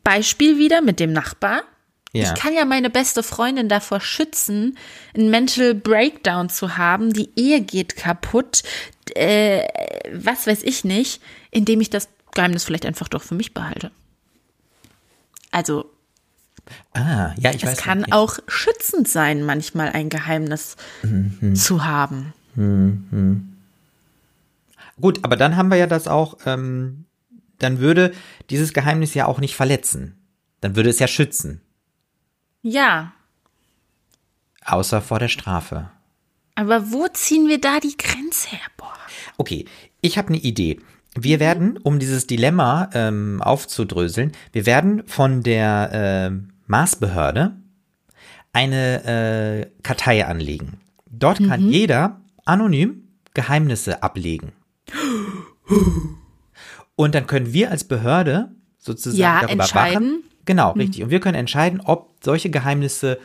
Beispiel 0.02 0.58
wieder 0.58 0.80
mit 0.82 0.98
dem 1.00 1.12
Nachbar. 1.12 1.62
Ja. 2.16 2.32
Ich 2.34 2.40
kann 2.40 2.54
ja 2.54 2.64
meine 2.64 2.90
beste 2.90 3.22
Freundin 3.22 3.68
davor 3.68 4.00
schützen, 4.00 4.76
einen 5.14 5.30
Mental 5.30 5.74
Breakdown 5.74 6.48
zu 6.48 6.76
haben, 6.76 7.12
die 7.12 7.30
Ehe 7.36 7.60
geht 7.60 7.96
kaputt, 7.96 8.62
äh, 9.14 9.62
was 10.12 10.46
weiß 10.46 10.62
ich 10.62 10.84
nicht, 10.84 11.20
indem 11.50 11.80
ich 11.80 11.90
das 11.90 12.08
Geheimnis 12.34 12.64
vielleicht 12.64 12.86
einfach 12.86 13.08
doch 13.08 13.22
für 13.22 13.34
mich 13.34 13.54
behalte. 13.54 13.90
Also 15.50 15.90
Ah, 16.94 17.32
ja, 17.38 17.50
ich 17.50 17.62
es 17.62 17.70
weiß. 17.70 17.78
kann 17.78 18.00
ja. 18.00 18.06
auch 18.16 18.38
schützend 18.48 19.06
sein, 19.08 19.44
manchmal 19.44 19.90
ein 19.90 20.08
Geheimnis 20.08 20.76
Mhm. 21.02 21.54
zu 21.54 21.84
haben. 21.84 22.32
Gut, 25.00 25.20
aber 25.22 25.36
dann 25.36 25.56
haben 25.56 25.68
wir 25.70 25.76
ja 25.76 25.86
das 25.86 26.08
auch, 26.08 26.38
ähm, 26.46 27.04
dann 27.58 27.78
würde 27.80 28.12
dieses 28.50 28.72
Geheimnis 28.72 29.14
ja 29.14 29.26
auch 29.26 29.38
nicht 29.40 29.54
verletzen. 29.54 30.16
Dann 30.60 30.74
würde 30.74 30.90
es 30.90 30.98
ja 30.98 31.06
schützen, 31.06 31.60
Ja, 32.68 33.12
außer 34.64 35.00
vor 35.00 35.20
der 35.20 35.28
Strafe. 35.28 35.88
aber 36.56 36.90
wo 36.90 37.06
ziehen 37.12 37.46
wir 37.46 37.60
da 37.60 37.78
die 37.78 37.96
Grenze 37.96 38.48
her? 38.50 38.58
Boah. 38.76 38.92
Okay, 39.36 39.66
ich 40.00 40.18
habe 40.18 40.28
eine 40.28 40.38
Idee. 40.38 40.80
Wir 41.14 41.38
werden, 41.38 41.76
um 41.78 42.00
dieses 42.00 42.26
Dilemma 42.26 42.90
ähm, 42.92 43.40
aufzudröseln, 43.40 44.32
wir 44.52 44.66
werden 44.66 45.06
von 45.06 45.44
der 45.44 46.32
äh, 46.32 46.36
Marsbehörde 46.66 47.54
eine 48.52 49.04
äh, 49.04 49.70
Kartei 49.84 50.26
anlegen. 50.26 50.80
Dort 51.08 51.38
kann 51.46 51.68
jeder 51.70 52.20
anonym 52.44 53.06
Geheimnisse 53.34 54.02
ablegen. 54.02 54.50
Und 56.96 57.14
dann 57.14 57.28
können 57.28 57.52
wir 57.52 57.70
als 57.70 57.84
Behörde 57.84 58.50
sozusagen 58.78 59.20
Ja, 59.20 59.40
darüber 59.42 59.52
entscheiden. 59.62 60.12
wachen. 60.12 60.22
Genau, 60.46 60.72
richtig. 60.72 61.02
Und 61.02 61.10
wir 61.10 61.20
können 61.20 61.34
entscheiden, 61.36 61.80
ob 61.84 62.14
solche 62.24 62.48
Geheimnisse 62.50 63.18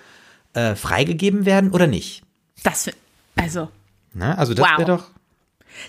äh, 0.53 0.75
freigegeben 0.75 1.45
werden 1.45 1.71
oder 1.71 1.87
nicht. 1.87 2.23
Das, 2.63 2.89
also, 3.35 3.69
Ne? 4.13 4.37
Also 4.37 4.53
das 4.53 4.65
Wow. 4.69 4.77
wäre 4.79 4.97
doch 4.97 5.11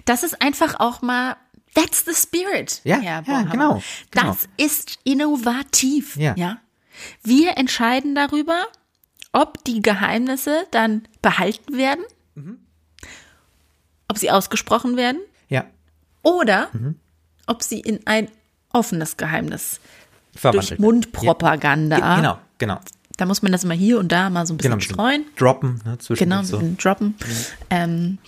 das 0.05 0.23
ist 0.23 0.41
einfach 0.41 0.79
auch 0.79 1.03
mal, 1.03 1.37
that's 1.75 2.05
the 2.05 2.15
spirit. 2.15 2.81
Ja, 2.85 3.01
ja, 3.01 3.21
genau, 3.23 3.51
genau. 3.51 3.83
Das 4.13 4.49
ist 4.57 4.99
innovativ. 5.03 6.17
Ja. 6.17 6.35
ja. 6.37 6.59
Wir 7.25 7.57
entscheiden 7.59 8.15
darüber, 8.15 8.67
ob 9.33 9.65
die 9.65 9.83
Geheimnisse 9.83 10.67
dann 10.71 11.03
behalten 11.21 11.77
werden, 11.77 12.05
Mhm. 12.35 12.59
ob 14.09 14.19
sie 14.19 14.31
ausgesprochen 14.31 14.97
werden 14.97 15.21
ja 15.49 15.65
oder 16.23 16.69
Mhm. 16.73 16.97
ob 17.47 17.63
sie 17.63 17.81
in 17.81 18.07
ein 18.07 18.29
offenes 18.73 19.17
Geheimnis 19.17 19.81
verwandelt. 20.35 20.71
durch 20.71 20.81
Mundpropaganda. 20.81 21.97
Ge- 21.97 22.17
Genau, 22.17 22.39
genau. 22.59 22.79
Da 23.19 23.27
muss 23.27 23.43
man 23.43 23.53
das 23.53 23.63
immer 23.65 23.75
hier 23.75 23.99
und 23.99 24.11
da 24.11 24.31
mal 24.31 24.47
so 24.47 24.55
ein 24.55 24.57
bisschen 24.57 24.73
Genau, 24.73 24.81
streuen. 24.83 25.25
droppen, 25.37 25.81
ne, 25.85 25.99
zwischen 25.99 26.25
Genau, 26.25 26.43
so. 26.43 26.63
droppen. 26.79 27.15
Ähm, 27.71 28.19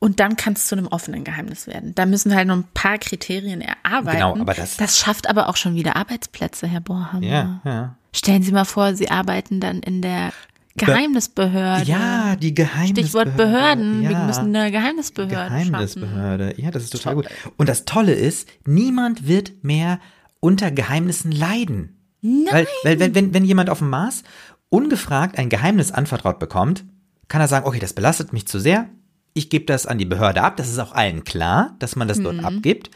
und 0.00 0.20
dann 0.20 0.36
kann 0.36 0.52
es 0.54 0.66
zu 0.68 0.76
einem 0.76 0.86
offenen 0.86 1.24
Geheimnis 1.24 1.66
werden. 1.66 1.94
Da 1.94 2.06
müssen 2.06 2.30
wir 2.30 2.36
halt 2.36 2.46
noch 2.48 2.56
ein 2.56 2.64
paar 2.72 2.98
Kriterien 2.98 3.60
erarbeiten. 3.60 4.18
Genau, 4.18 4.36
aber 4.40 4.54
das- 4.54 4.76
das 4.76 4.98
schafft 4.98 5.28
aber 5.28 5.48
auch 5.48 5.56
schon 5.56 5.74
wieder 5.74 5.96
Arbeitsplätze, 5.96 6.66
Herr 6.66 6.80
Borhammer. 6.80 7.26
Ja, 7.26 7.60
ja. 7.64 7.94
Stellen 8.14 8.42
Sie 8.42 8.52
mal 8.52 8.64
vor, 8.64 8.94
Sie 8.94 9.10
arbeiten 9.10 9.60
dann 9.60 9.80
in 9.80 10.00
der 10.00 10.32
Geheimnisbehörde. 10.76 11.84
Ja, 11.84 12.36
die 12.36 12.54
Geheimnisbehörde. 12.54 13.00
Stichwort 13.02 13.36
Behörden. 13.36 14.02
Ja. 14.02 14.10
Wir 14.10 14.18
müssen 14.20 14.54
eine 14.56 14.70
Geheimnisbehörde 14.70 15.50
schaffen. 15.50 15.70
Geheimnisbehörde. 15.72 16.54
Ja, 16.56 16.70
das 16.70 16.84
ist 16.84 16.90
total 16.90 17.16
gut. 17.16 17.26
Und 17.56 17.68
das 17.68 17.84
Tolle 17.84 18.14
ist, 18.14 18.48
niemand 18.66 19.26
wird 19.26 19.52
mehr 19.62 19.98
unter 20.40 20.70
Geheimnissen 20.70 21.32
leiden. 21.32 21.94
Nein. 22.20 22.46
Weil, 22.52 22.66
weil 22.84 23.00
wenn, 23.00 23.14
wenn, 23.14 23.34
wenn 23.34 23.44
jemand 23.44 23.70
auf 23.70 23.78
dem 23.78 23.90
Mars 23.90 24.22
ungefragt 24.70 25.38
ein 25.38 25.48
Geheimnis 25.48 25.92
anvertraut 25.92 26.38
bekommt, 26.38 26.84
kann 27.28 27.40
er 27.40 27.48
sagen, 27.48 27.66
okay, 27.66 27.78
das 27.78 27.92
belastet 27.92 28.32
mich 28.32 28.46
zu 28.46 28.58
sehr. 28.58 28.88
Ich 29.34 29.50
gebe 29.50 29.66
das 29.66 29.86
an 29.86 29.98
die 29.98 30.04
Behörde 30.04 30.42
ab. 30.42 30.56
Das 30.56 30.68
ist 30.68 30.78
auch 30.78 30.92
allen 30.92 31.24
klar, 31.24 31.76
dass 31.78 31.94
man 31.96 32.08
das 32.08 32.18
Mhm. 32.18 32.24
dort 32.24 32.44
abgibt. 32.44 32.90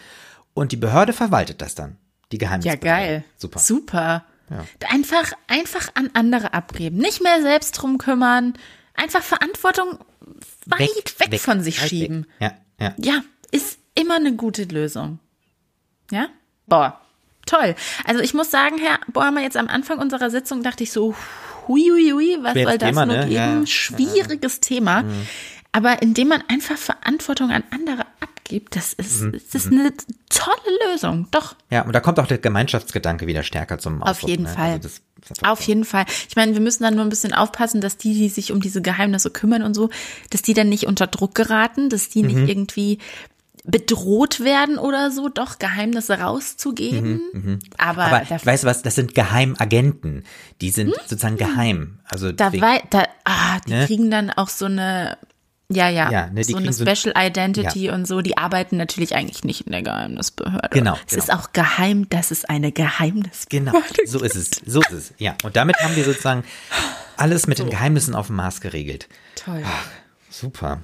Und 0.55 0.73
die 0.73 0.77
Behörde 0.77 1.13
verwaltet 1.13 1.63
das 1.63 1.75
dann. 1.75 1.97
Die 2.33 2.37
Ja, 2.37 2.41
Geheimnisbehörde. 2.41 2.81
geil. 2.81 3.25
Super. 3.37 3.59
Super. 3.61 4.25
Einfach, 4.91 5.33
einfach 5.49 5.89
an 5.95 6.11
andere 6.15 6.53
abgeben. 6.53 6.99
Nicht 6.99 7.23
mehr 7.23 7.41
selbst 7.43 7.73
drum 7.73 7.97
kümmern. 7.99 8.55
Einfach 8.95 9.23
Verantwortung 9.23 9.99
weit 10.67 11.15
weg, 11.21 11.41
von 11.41 11.63
sich 11.63 11.81
schieben. 11.81 12.27
Weg. 12.39 12.53
Ja, 12.79 12.87
ja. 12.89 12.95
Ja, 12.99 13.23
ist 13.51 13.79
immer 13.95 14.17
eine 14.17 14.35
gute 14.37 14.65
Lösung. 14.65 15.21
Ja? 16.11 16.27
Boah, 16.67 17.01
toll. 17.53 17.75
Also 18.05 18.21
ich 18.23 18.35
muss 18.35 18.51
sagen, 18.51 18.79
Herr 18.79 18.99
Bohrhammer, 19.13 19.43
jetzt 19.43 19.57
am 19.57 19.69
Anfang 19.69 19.99
unserer 19.99 20.31
Sitzung 20.31 20.63
dachte 20.63 20.83
ich 20.85 20.93
so, 20.93 21.15
hui, 21.69 21.89
hui, 21.91 22.11
hui, 22.13 22.39
was 22.43 22.55
soll 22.55 22.79
das 22.79 22.89
Thema, 22.89 23.07
nur 23.07 23.17
ne? 23.17 23.23
geben? 23.25 23.35
Ja, 23.35 23.59
ja. 23.61 23.67
Schwieriges 23.67 24.61
Thema. 24.61 25.05
Aber 25.75 26.03
indem 26.03 26.29
man 26.29 26.43
einfach 26.49 26.77
Verantwortung 26.77 27.51
an 27.51 27.63
andere 27.71 28.03
abgibt, 28.21 28.77
das 28.77 28.93
ist, 28.93 29.23
Mhm, 29.23 29.33
das 29.33 29.55
ist 29.55 29.73
eine 29.73 29.91
tolle 30.29 30.91
Lösung. 30.93 31.29
Doch, 31.31 31.55
Ja, 31.71 31.83
und 31.83 31.95
da 31.95 32.01
kommt 32.01 32.19
auch 32.21 32.27
der 32.27 32.37
Gemeinschaftsgedanke 32.39 33.27
wieder 33.27 33.43
stärker 33.43 33.79
zum 33.79 34.03
Ausdruck. 34.03 34.25
auf 34.25 34.29
jeden 34.29 34.43
ne? 34.43 34.49
Fall. 34.51 34.73
Also 34.73 34.89
Auf 35.45 35.63
jeden 35.63 35.85
Fall. 35.87 36.05
Ich 36.29 36.37
meine, 36.37 36.53
wir 36.53 36.61
müssen 36.61 36.83
dann 36.83 36.95
nur 36.97 37.05
ein 37.05 37.09
bisschen 37.09 37.33
aufpassen, 37.33 37.81
dass 37.81 37.97
die, 37.97 38.13
die 38.13 38.29
sich 38.29 38.53
um 38.53 38.61
diese 38.61 38.83
Geheimnisse 38.83 39.31
kümmern 39.31 39.63
und 39.63 39.73
so, 39.73 39.89
dass 40.31 40.43
die 40.43 40.53
dann 40.53 40.69
nicht 40.69 40.87
unter 40.87 41.07
Druck 41.07 41.35
geraten, 41.35 41.89
dass 41.89 42.09
die 42.11 42.23
Mhm. 42.23 42.27
nicht 42.27 42.49
irgendwie 42.51 42.99
bedroht 43.65 44.41
werden 44.41 44.79
oder 44.79 45.11
so, 45.11 45.29
doch 45.29 45.59
Geheimnisse 45.59 46.19
rauszugeben. 46.19 47.21
Aber, 47.33 47.39
Mhm, 47.39 47.59
Aber 47.79 48.25
da, 48.29 48.45
weißt 48.45 48.65
du 48.65 48.69
was, 48.69 48.83
das 48.83 48.95
sind 48.97 49.15
Geheimagenten. 49.15 50.25
Die 50.61 50.71
sind 50.71 50.93
sozusagen 51.07 51.37
geheim. 51.37 52.01
Also 52.11 52.33
da, 52.33 52.51
deswegen- 52.51 52.81
da 52.91 53.05
ah, 53.25 53.61
die 53.67 53.71
Ne? 53.73 53.87
kriegen 53.87 54.11
dann 54.11 54.31
auch 54.31 54.49
so 54.49 54.65
eine, 54.65 55.17
ja, 55.69 55.89
ja, 55.89 56.11
Ja, 56.11 56.27
ne, 56.27 56.43
so 56.43 56.57
eine 56.57 56.67
kriegen 56.67 56.73
so- 56.73 56.85
Special 56.85 57.15
Identity 57.17 57.89
und 57.91 58.07
so. 58.07 58.21
Die 58.21 58.37
arbeiten 58.37 58.77
natürlich 58.77 59.15
eigentlich 59.15 59.45
nicht 59.45 59.63
in 59.67 59.73
der 59.73 59.83
Geheimnisbehörde. 59.83 60.69
Genau, 60.73 60.97
Es 61.07 61.13
genau. 61.13 61.23
ist 61.23 61.33
auch 61.33 61.53
geheim, 61.53 62.09
dass 62.11 62.31
es 62.33 62.45
eine 62.45 62.73
Geheimnisbehörde 62.73 63.71
Genau, 63.73 64.07
so 64.07 64.23
ist 64.25 64.35
es. 64.35 64.51
So 64.67 64.81
ist 64.81 64.91
es. 64.93 65.15
Ja, 65.19 65.37
und 65.45 65.55
damit 65.57 65.77
haben 65.77 65.95
wir 65.95 66.05
sozusagen 66.05 66.43
alles 67.17 67.47
mit 67.47 67.59
den 67.61 67.71
Geheimnissen 67.71 68.15
auf 68.17 68.27
dem 68.27 68.37
Mars 68.37 68.61
geregelt. 68.61 69.09
Toll. 69.37 69.63
Super. 70.31 70.81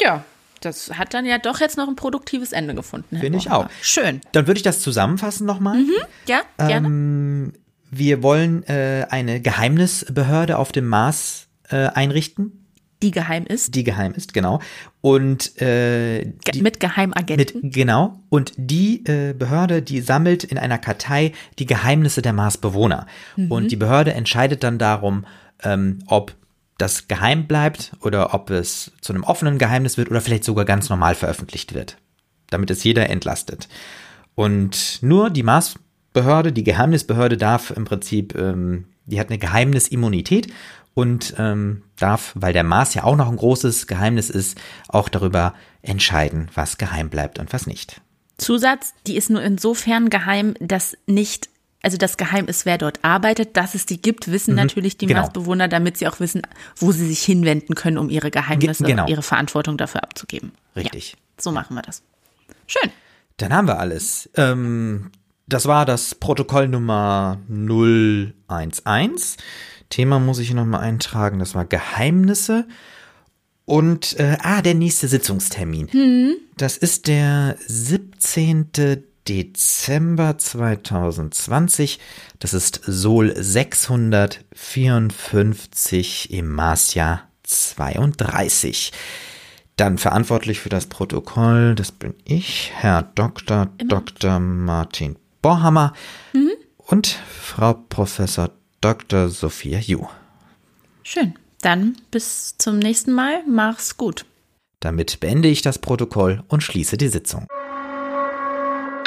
Ja, 0.00 0.24
das 0.60 0.90
hat 0.98 1.14
dann 1.14 1.26
ja 1.26 1.38
doch 1.38 1.60
jetzt 1.60 1.76
noch 1.76 1.88
ein 1.88 1.96
produktives 1.96 2.52
Ende 2.52 2.74
gefunden. 2.74 3.18
Finde 3.18 3.38
ich 3.38 3.50
auch. 3.50 3.68
Schön. 3.82 4.20
Dann 4.32 4.46
würde 4.46 4.58
ich 4.58 4.64
das 4.64 4.80
zusammenfassen 4.80 5.46
nochmal. 5.46 5.78
Ja, 6.26 6.42
gerne. 6.58 6.88
Ähm, 6.88 7.52
wir 7.90 8.22
wollen 8.22 8.62
äh, 8.64 9.06
eine 9.10 9.40
Geheimnisbehörde 9.40 10.58
auf 10.58 10.72
dem 10.72 10.86
Mars 10.86 11.46
äh, 11.70 11.86
einrichten, 11.86 12.66
die 13.02 13.10
geheim 13.10 13.44
ist. 13.46 13.74
die 13.74 13.84
geheim 13.84 14.14
ist, 14.14 14.32
genau. 14.32 14.60
Und 15.00 15.60
äh, 15.60 16.32
die, 16.52 16.62
mit 16.62 16.80
Geheimagenten. 16.80 17.60
Mit, 17.62 17.74
genau. 17.74 18.20
Und 18.28 18.52
die 18.56 19.04
äh, 19.06 19.34
Behörde, 19.34 19.82
die 19.82 20.00
sammelt 20.00 20.44
in 20.44 20.58
einer 20.58 20.78
Kartei 20.78 21.32
die 21.58 21.66
Geheimnisse 21.66 22.22
der 22.22 22.32
Marsbewohner. 22.32 23.06
Mhm. 23.36 23.52
Und 23.52 23.70
die 23.70 23.76
Behörde 23.76 24.14
entscheidet 24.14 24.64
dann 24.64 24.78
darum, 24.78 25.26
ähm, 25.62 26.00
ob 26.06 26.34
das 26.78 27.08
geheim 27.08 27.46
bleibt 27.46 27.92
oder 28.00 28.34
ob 28.34 28.50
es 28.50 28.92
zu 29.00 29.12
einem 29.12 29.24
offenen 29.24 29.58
Geheimnis 29.58 29.96
wird 29.96 30.10
oder 30.10 30.20
vielleicht 30.20 30.44
sogar 30.44 30.64
ganz 30.64 30.88
normal 30.88 31.14
veröffentlicht 31.14 31.74
wird, 31.74 31.96
damit 32.50 32.70
es 32.70 32.84
jeder 32.84 33.08
entlastet. 33.08 33.68
Und 34.34 34.98
nur 35.02 35.30
die 35.30 35.42
Maßbehörde, 35.42 36.52
die 36.52 36.64
Geheimnisbehörde 36.64 37.36
darf 37.36 37.70
im 37.70 37.84
Prinzip, 37.84 38.34
ähm, 38.36 38.86
die 39.06 39.18
hat 39.18 39.28
eine 39.28 39.38
Geheimnisimmunität 39.38 40.52
und 40.92 41.34
ähm, 41.38 41.82
darf, 41.96 42.32
weil 42.34 42.52
der 42.52 42.64
Mars 42.64 42.94
ja 42.94 43.04
auch 43.04 43.16
noch 43.16 43.28
ein 43.28 43.36
großes 43.36 43.86
Geheimnis 43.86 44.30
ist, 44.30 44.58
auch 44.88 45.08
darüber 45.08 45.54
entscheiden, 45.82 46.48
was 46.54 46.78
geheim 46.78 47.10
bleibt 47.10 47.38
und 47.38 47.52
was 47.52 47.66
nicht. 47.66 48.00
Zusatz, 48.38 48.92
die 49.06 49.16
ist 49.16 49.30
nur 49.30 49.42
insofern 49.42 50.10
geheim, 50.10 50.54
dass 50.60 50.96
nicht, 51.06 51.48
also 51.82 51.96
das 51.96 52.16
geheim 52.16 52.46
ist, 52.46 52.66
wer 52.66 52.78
dort 52.78 53.04
arbeitet, 53.04 53.56
dass 53.56 53.74
es 53.74 53.86
die 53.86 54.00
gibt, 54.02 54.30
wissen 54.30 54.52
Mhm, 54.52 54.56
natürlich 54.60 54.98
die 54.98 55.06
genau. 55.06 55.20
Marsbewohner, 55.20 55.68
damit 55.68 55.96
sie 55.98 56.08
auch 56.08 56.18
wissen, 56.20 56.42
wo 56.76 56.90
sie 56.92 57.06
sich 57.06 57.22
hinwenden 57.22 57.74
können, 57.74 57.98
um 57.98 58.10
ihre 58.10 58.30
Geheimnisse, 58.30 58.82
Ge- 58.84 58.92
genau. 58.92 59.06
ihre 59.06 59.22
Verantwortung 59.22 59.76
dafür 59.76 60.02
abzugeben. 60.02 60.52
Richtig. 60.74 61.12
Ja, 61.12 61.18
so 61.40 61.52
machen 61.52 61.74
wir 61.74 61.82
das. 61.82 62.02
Schön. 62.66 62.90
Dann 63.36 63.52
haben 63.52 63.68
wir 63.68 63.78
alles. 63.78 64.28
Ähm, 64.36 65.10
das 65.46 65.66
war 65.66 65.84
das 65.86 66.14
Protokoll 66.16 66.66
Nummer 66.68 67.38
011. 67.48 69.36
Thema 69.90 70.18
muss 70.18 70.38
ich 70.40 70.52
noch 70.52 70.64
mal 70.64 70.80
eintragen. 70.80 71.38
Das 71.38 71.54
war 71.54 71.64
Geheimnisse. 71.64 72.66
Und, 73.64 74.18
äh, 74.18 74.36
ah, 74.42 74.62
der 74.62 74.74
nächste 74.74 75.08
Sitzungstermin. 75.08 76.36
Das 76.56 76.76
ist 76.76 77.06
der 77.08 77.56
17. 77.66 78.70
Dezember 79.28 80.38
2020. 80.38 81.98
Das 82.38 82.54
ist 82.54 82.80
Sol 82.84 83.34
654 83.36 86.32
im 86.32 86.52
Marsjahr 86.52 87.28
32. 87.42 88.92
Dann 89.76 89.98
verantwortlich 89.98 90.60
für 90.60 90.70
das 90.70 90.86
Protokoll, 90.86 91.74
das 91.74 91.92
bin 91.92 92.14
ich, 92.24 92.72
Herr 92.74 93.02
Dr. 93.02 93.68
Dr. 93.88 94.40
Martin 94.40 95.16
Borhammer 95.42 95.92
und 96.78 97.18
Frau 97.28 97.74
Professor 97.74 98.50
Dr. 98.80 99.28
Sophia 99.28 99.78
Ju. 99.78 100.06
Schön. 101.02 101.34
Dann 101.60 101.96
bis 102.10 102.56
zum 102.58 102.78
nächsten 102.78 103.12
Mal. 103.12 103.42
Mach's 103.46 103.96
gut. 103.96 104.24
Damit 104.80 105.20
beende 105.20 105.48
ich 105.48 105.62
das 105.62 105.78
Protokoll 105.78 106.42
und 106.48 106.62
schließe 106.62 106.96
die 106.96 107.08
Sitzung. 107.08 107.46